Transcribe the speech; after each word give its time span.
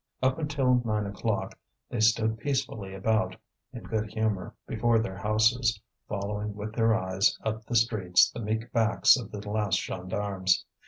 Up 0.23 0.49
till 0.49 0.81
nine 0.83 1.05
o'clock 1.05 1.55
they 1.87 1.99
stood 1.99 2.39
peacefully 2.39 2.95
about, 2.95 3.35
in 3.71 3.83
good 3.83 4.09
humour, 4.09 4.55
before 4.65 4.97
their 4.97 5.19
houses, 5.19 5.79
following 6.09 6.55
with 6.55 6.73
their 6.73 6.95
eyes 6.95 7.37
up 7.43 7.65
the 7.65 7.75
streets 7.75 8.31
the 8.31 8.39
meek 8.39 8.71
backs 8.71 9.15
of 9.15 9.29
the 9.31 9.47
last 9.47 9.77
gendarmes. 9.79 10.65